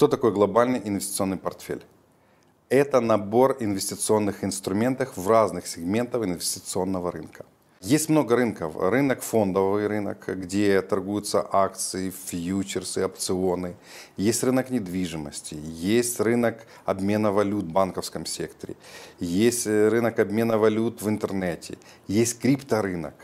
Что 0.00 0.08
такое 0.08 0.30
глобальный 0.30 0.80
инвестиционный 0.82 1.36
портфель? 1.36 1.84
Это 2.70 3.02
набор 3.02 3.58
инвестиционных 3.60 4.42
инструментов 4.44 5.14
в 5.14 5.28
разных 5.28 5.66
сегментах 5.66 6.24
инвестиционного 6.24 7.12
рынка. 7.12 7.44
Есть 7.82 8.08
много 8.08 8.34
рынков. 8.34 8.76
Рынок 8.78 9.20
фондовый 9.20 9.88
рынок, 9.88 10.26
где 10.26 10.80
торгуются 10.80 11.46
акции, 11.52 12.08
фьючерсы, 12.08 13.04
опционы. 13.04 13.76
Есть 14.16 14.42
рынок 14.42 14.70
недвижимости, 14.70 15.58
есть 15.62 16.18
рынок 16.18 16.64
обмена 16.86 17.30
валют 17.30 17.66
в 17.66 17.70
банковском 17.70 18.24
секторе, 18.24 18.76
есть 19.18 19.66
рынок 19.66 20.18
обмена 20.18 20.56
валют 20.56 21.02
в 21.02 21.10
интернете, 21.10 21.76
есть 22.08 22.38
крипторынок, 22.38 23.16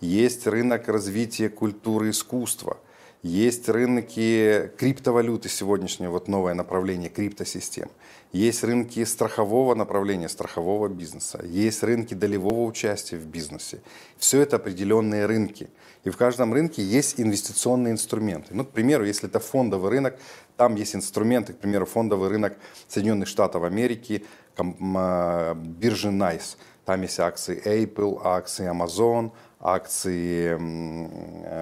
есть 0.00 0.46
рынок 0.46 0.86
развития 0.86 1.48
культуры 1.48 2.06
и 2.06 2.10
искусства– 2.10 2.78
есть 3.22 3.68
рынки 3.68 4.70
криптовалюты 4.78 5.48
сегодняшнее, 5.48 6.08
вот 6.08 6.26
новое 6.28 6.54
направление 6.54 7.10
криптосистем. 7.10 7.90
Есть 8.32 8.64
рынки 8.64 9.04
страхового 9.04 9.74
направления, 9.74 10.28
страхового 10.28 10.88
бизнеса. 10.88 11.44
Есть 11.44 11.82
рынки 11.82 12.14
долевого 12.14 12.64
участия 12.64 13.16
в 13.16 13.26
бизнесе. 13.26 13.80
Все 14.16 14.40
это 14.40 14.56
определенные 14.56 15.26
рынки. 15.26 15.68
И 16.04 16.10
в 16.10 16.16
каждом 16.16 16.54
рынке 16.54 16.82
есть 16.82 17.20
инвестиционные 17.20 17.92
инструменты. 17.92 18.54
Ну, 18.54 18.64
к 18.64 18.70
примеру, 18.70 19.04
если 19.04 19.28
это 19.28 19.40
фондовый 19.40 19.90
рынок, 19.90 20.16
там 20.56 20.76
есть 20.76 20.94
инструменты, 20.94 21.52
к 21.52 21.58
примеру, 21.58 21.86
фондовый 21.86 22.30
рынок 22.30 22.56
Соединенных 22.88 23.28
Штатов 23.28 23.64
Америки, 23.64 24.24
биржи 24.56 26.08
NICE. 26.08 26.56
Там 26.84 27.02
есть 27.02 27.20
акции 27.20 27.60
Apple, 27.64 28.20
акции 28.24 28.70
Amazon, 28.70 29.32
акции 29.58 30.56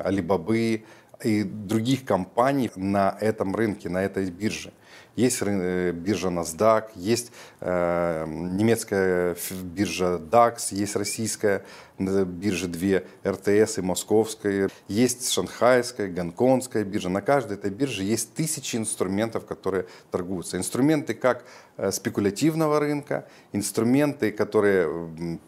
Alibaba, 0.04 0.82
и 1.22 1.42
других 1.42 2.04
компаний 2.04 2.70
на 2.76 3.16
этом 3.20 3.54
рынке, 3.54 3.88
на 3.88 4.02
этой 4.02 4.30
бирже. 4.30 4.72
Есть 5.18 5.38
э, 5.42 5.90
биржа 5.90 6.28
NASDAQ, 6.28 6.90
есть 6.94 7.32
э, 7.58 8.24
немецкая 8.28 9.36
биржа 9.64 10.20
DAX, 10.20 10.68
есть 10.70 10.94
российская 10.94 11.64
э, 11.98 12.24
биржа 12.24 12.68
две, 12.68 13.04
РТС 13.26 13.78
и 13.78 13.82
московская, 13.82 14.70
есть 14.86 15.28
шанхайская, 15.32 16.06
гонконгская 16.06 16.84
биржа. 16.84 17.08
На 17.08 17.20
каждой 17.20 17.56
этой 17.56 17.72
бирже 17.72 18.04
есть 18.04 18.32
тысячи 18.34 18.76
инструментов, 18.76 19.44
которые 19.44 19.86
торгуются. 20.12 20.56
Инструменты 20.56 21.14
как 21.14 21.44
э, 21.78 21.90
спекулятивного 21.90 22.78
рынка, 22.78 23.26
инструменты, 23.52 24.30
которые 24.30 24.88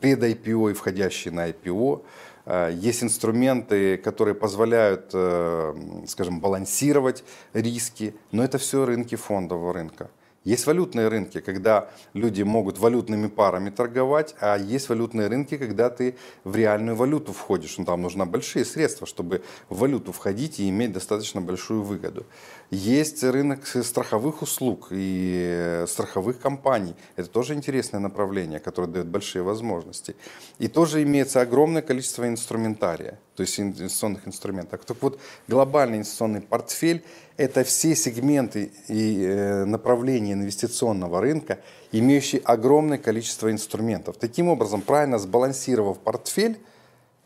пред 0.01 0.21
IPO 0.21 0.73
и 0.73 0.75
входящие 0.75 1.33
на 1.33 1.49
IPO, 1.49 2.03
есть 2.75 3.03
инструменты, 3.03 3.97
которые 3.97 4.35
позволяют, 4.35 5.11
э, 5.13 6.03
скажем, 6.07 6.41
балансировать 6.41 7.23
риски, 7.53 8.15
но 8.33 8.43
это 8.43 8.59
все 8.59 8.85
рынки 8.85 9.15
фондового 9.15 9.73
рынка. 9.73 10.11
Есть 10.45 10.67
валютные 10.67 11.09
рынки, 11.09 11.41
когда 11.41 11.91
люди 12.15 12.43
могут 12.43 12.79
валютными 12.79 13.29
парами 13.29 13.69
торговать, 13.69 14.35
а 14.41 14.57
есть 14.57 14.89
валютные 14.89 15.29
рынки, 15.29 15.59
когда 15.59 15.91
ты 15.91 16.17
в 16.45 16.57
реальную 16.57 16.97
валюту 16.97 17.35
входишь. 17.35 17.77
Ну, 17.77 17.85
там 17.85 18.01
нужны 18.01 18.25
большие 18.25 18.65
средства, 18.65 19.07
чтобы 19.07 19.43
в 19.69 19.79
валюту 19.79 20.13
входить 20.13 20.59
и 20.59 20.69
иметь 20.71 20.93
достаточно 20.93 21.43
большую 21.43 21.83
выгоду. 21.83 22.25
Есть 22.71 23.23
рынок 23.23 23.67
страховых 23.67 24.41
услуг 24.41 24.89
и 24.91 25.85
страховых 25.87 26.39
компаний. 26.41 26.95
Это 27.17 27.29
тоже 27.29 27.53
интересное 27.53 28.01
направление, 28.01 28.61
которое 28.61 28.89
дает 28.89 29.09
большие 29.09 29.43
возможности. 29.43 30.17
И 30.59 30.69
тоже 30.69 31.03
имеется 31.03 31.43
огромное 31.43 31.83
количество 31.83 32.27
инструментария, 32.27 33.19
то 33.41 33.43
есть 33.43 33.59
инвестиционных 33.59 34.29
инструментов. 34.29 34.85
Так 34.85 34.99
вот, 35.01 35.19
глобальный 35.49 35.97
инвестиционный 35.97 36.43
портфель– 36.43 37.03
это 37.39 37.65
все 37.65 37.97
сегменты 37.97 38.71
и 38.87 39.25
э, 39.25 39.65
направления 39.65 40.35
инвестиционного 40.35 41.23
рынка, 41.23 41.59
имеющие 41.91 42.43
огромное 42.43 42.99
количество 42.99 43.51
инструментов. 43.51 44.19
Таким 44.19 44.49
образом, 44.49 44.83
правильно 44.83 45.19
сбалансировав 45.19 46.01
портфель, 46.01 46.59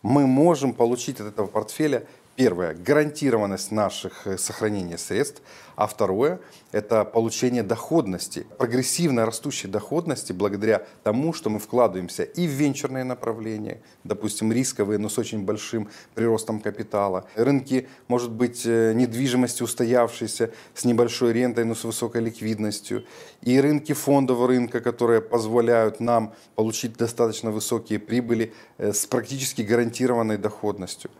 мы 0.03 0.29
можем 0.29 0.73
получить 0.73 1.19
от 1.19 1.27
этого 1.27 1.49
портфеля 1.49 2.05
Первое– 2.37 2.75
гарантированность 2.87 3.71
наших 3.71 4.27
э, 4.27 4.39
сохранения 4.39 4.99
средств, 4.99 5.41
а 5.77 5.87
второе– 5.87 6.41
это 6.73 7.05
получение 7.05 7.63
доходности, 7.63 8.45
прогрессивно 8.59 9.25
растущей 9.25 9.69
доходности 9.69 10.33
благодаря 10.33 10.85
тому, 11.05 11.33
что 11.33 11.49
мы 11.49 11.61
вкладываемся 11.61 12.25
и 12.25 12.49
в 12.49 12.51
венчурные 12.51 13.05
направления, 13.05 13.83
допустим, 14.03 14.53
рисковые, 14.53 14.99
но 14.99 15.09
с 15.09 15.17
очень 15.17 15.45
большим 15.45 15.89
приростом 16.17 16.59
капитала. 16.59 17.25
Рынки, 17.37 17.87
может 18.09 18.33
быть, 18.33 18.67
э, 18.67 18.95
недвижимости 18.95 19.63
устоявшиеся, 19.63 20.51
с 20.75 20.85
небольшой 20.85 21.33
рентой, 21.33 21.65
но 21.65 21.77
с 21.77 21.85
высокой 21.85 22.21
ликвидностью. 22.21 23.05
И 23.43 23.61
рынки 23.61 23.93
фондового 23.93 24.49
рынка, 24.49 24.81
которые 24.81 25.21
позволяют 25.21 26.01
нам 26.01 26.35
получить 26.57 26.97
достаточно 26.97 27.53
высокие 27.53 28.01
прибыли 28.01 28.53
э, 28.79 28.93
с 28.93 29.07
практически 29.07 29.63
гарантированной 29.63 30.37
доходностью. 30.37 31.13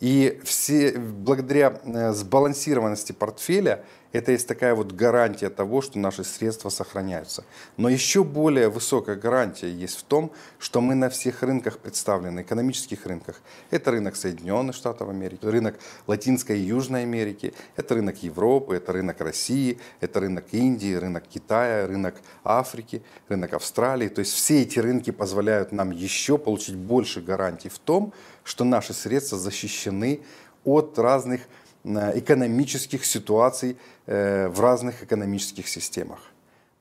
И 0.00 0.40
все, 0.44 0.92
благодаря 0.98 1.80
э, 1.84 2.12
сбалансированности 2.12 3.12
портфеля 3.12 3.84
это 4.16 4.32
есть 4.32 4.48
такая 4.48 4.74
вот 4.74 4.92
гарантия 4.92 5.50
того, 5.50 5.82
что 5.82 5.98
наши 5.98 6.24
средства 6.24 6.70
сохраняются. 6.70 7.44
Но 7.76 7.88
еще 7.88 8.24
более 8.24 8.68
высокая 8.68 9.16
гарантия 9.16 9.70
есть 9.70 9.98
в 9.98 10.02
том, 10.04 10.32
что 10.58 10.80
мы 10.80 10.94
на 10.94 11.10
всех 11.10 11.42
рынках 11.42 11.78
представлены, 11.78 12.40
экономических 12.40 13.04
рынках. 13.06 13.40
Это 13.70 13.90
рынок 13.90 14.16
Соединенных 14.16 14.74
Штатов 14.74 15.08
Америки, 15.10 15.44
рынок 15.44 15.78
Латинской 16.06 16.58
и 16.58 16.62
Южной 16.62 17.02
Америки, 17.02 17.52
это 17.76 17.94
рынок 17.94 18.22
Европы, 18.22 18.76
это 18.76 18.92
рынок 18.92 19.20
России, 19.20 19.78
это 20.00 20.20
рынок 20.20 20.46
Индии, 20.52 20.94
рынок 20.94 21.24
Китая, 21.28 21.86
рынок 21.86 22.14
Африки, 22.42 23.02
рынок 23.28 23.52
Австралии. 23.52 24.08
То 24.08 24.20
есть 24.20 24.32
все 24.32 24.62
эти 24.62 24.78
рынки 24.78 25.10
позволяют 25.10 25.72
нам 25.72 25.90
еще 25.90 26.38
получить 26.38 26.76
больше 26.76 27.20
гарантий 27.20 27.68
в 27.68 27.78
том, 27.78 28.12
что 28.44 28.64
наши 28.64 28.94
средства 28.94 29.38
защищены 29.38 30.22
от 30.64 30.98
разных 30.98 31.42
экономических 31.86 33.04
ситуаций 33.04 33.76
э, 34.06 34.48
в 34.48 34.60
разных 34.60 35.04
экономических 35.04 35.68
системах. 35.68 36.18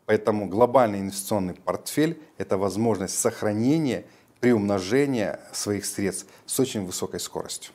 Поэтому 0.06 0.48
глобальный 0.48 1.00
инвестиционный 1.00 1.54
портфель– 1.54 2.20
это 2.38 2.58
возможность 2.58 3.18
сохранения, 3.20 4.06
приумножения 4.40 5.40
своих 5.52 5.86
средств 5.86 6.28
с 6.46 6.60
очень 6.60 6.86
высокой 6.86 7.20
скоростью. 7.20 7.72